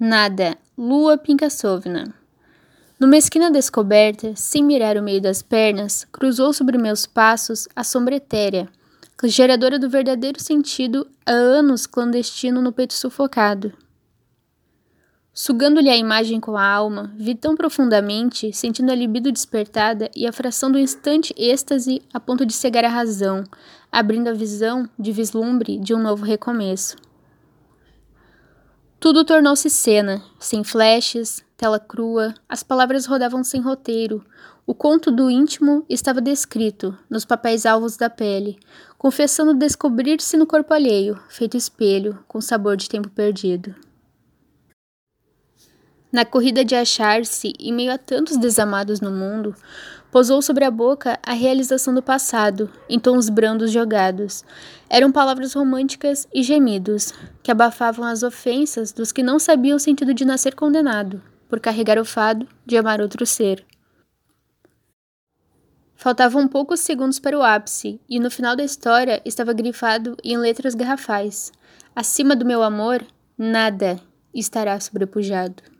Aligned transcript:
Nada, 0.00 0.56
Lua 0.76 1.18
Pinkassovna. 1.18 2.14
Numa 3.00 3.16
esquina 3.16 3.50
descoberta, 3.50 4.32
sem 4.36 4.62
mirar 4.62 4.96
o 4.96 5.02
meio 5.02 5.20
das 5.20 5.42
pernas, 5.42 6.06
cruzou 6.12 6.52
sobre 6.52 6.78
meus 6.78 7.04
passos 7.04 7.66
a 7.74 7.82
sombra 7.82 8.14
etérea, 8.14 8.68
geradora 9.24 9.76
do 9.76 9.90
verdadeiro 9.90 10.40
sentido 10.40 11.04
há 11.26 11.32
anos 11.32 11.84
clandestino 11.84 12.62
no 12.62 12.72
peito 12.72 12.94
sufocado. 12.94 13.72
Sugando-lhe 15.34 15.90
a 15.90 15.96
imagem 15.96 16.38
com 16.38 16.56
a 16.56 16.64
alma, 16.64 17.12
vi 17.16 17.34
tão 17.34 17.56
profundamente, 17.56 18.52
sentindo 18.52 18.92
a 18.92 18.94
libido 18.94 19.32
despertada 19.32 20.08
e 20.14 20.28
a 20.28 20.32
fração 20.32 20.70
do 20.70 20.78
instante 20.78 21.34
êxtase 21.36 22.02
a 22.14 22.20
ponto 22.20 22.46
de 22.46 22.52
cegar 22.52 22.84
a 22.84 22.88
razão, 22.88 23.42
abrindo 23.90 24.28
a 24.28 24.32
visão 24.32 24.88
de 24.96 25.10
vislumbre 25.10 25.76
de 25.76 25.92
um 25.92 26.00
novo 26.00 26.24
recomeço. 26.24 27.07
Tudo 29.00 29.24
tornou-se 29.24 29.70
cena, 29.70 30.20
sem 30.40 30.64
flashes, 30.64 31.44
tela 31.56 31.78
crua, 31.78 32.34
as 32.48 32.64
palavras 32.64 33.06
rodavam 33.06 33.44
sem 33.44 33.60
roteiro. 33.60 34.24
O 34.66 34.74
conto 34.74 35.12
do 35.12 35.30
íntimo 35.30 35.84
estava 35.88 36.20
descrito, 36.20 36.98
nos 37.08 37.24
papéis 37.24 37.64
alvos 37.64 37.96
da 37.96 38.10
pele, 38.10 38.58
confessando 38.98 39.54
descobrir-se 39.54 40.36
no 40.36 40.48
corpo 40.48 40.74
alheio, 40.74 41.16
feito 41.28 41.56
espelho, 41.56 42.18
com 42.26 42.40
sabor 42.40 42.76
de 42.76 42.88
tempo 42.88 43.08
perdido. 43.08 43.72
Na 46.10 46.24
corrida 46.24 46.64
de 46.64 46.74
achar-se, 46.74 47.52
em 47.58 47.70
meio 47.70 47.92
a 47.92 47.98
tantos 47.98 48.38
desamados 48.38 48.98
no 48.98 49.10
mundo, 49.10 49.54
pousou 50.10 50.40
sobre 50.40 50.64
a 50.64 50.70
boca 50.70 51.18
a 51.22 51.34
realização 51.34 51.92
do 51.92 52.02
passado, 52.02 52.70
em 52.88 52.98
tons 52.98 53.28
brandos 53.28 53.70
jogados. 53.70 54.42
Eram 54.88 55.12
palavras 55.12 55.52
românticas 55.52 56.26
e 56.32 56.42
gemidos, 56.42 57.12
que 57.42 57.50
abafavam 57.50 58.06
as 58.06 58.22
ofensas 58.22 58.90
dos 58.90 59.12
que 59.12 59.22
não 59.22 59.38
sabiam 59.38 59.76
o 59.76 59.80
sentido 59.80 60.14
de 60.14 60.24
nascer 60.24 60.54
condenado, 60.54 61.22
por 61.46 61.60
carregar 61.60 61.98
o 61.98 62.06
fado 62.06 62.48
de 62.64 62.78
amar 62.78 63.02
outro 63.02 63.26
ser. 63.26 63.62
Faltavam 65.94 66.48
poucos 66.48 66.80
segundos 66.80 67.18
para 67.18 67.36
o 67.36 67.42
ápice, 67.42 68.00
e 68.08 68.18
no 68.18 68.30
final 68.30 68.56
da 68.56 68.64
história 68.64 69.20
estava 69.26 69.52
grifado 69.52 70.16
em 70.24 70.38
letras 70.38 70.74
garrafais: 70.74 71.52
Acima 71.94 72.34
do 72.34 72.46
meu 72.46 72.62
amor, 72.62 73.04
nada 73.36 74.00
estará 74.32 74.78
sobrepujado. 74.80 75.77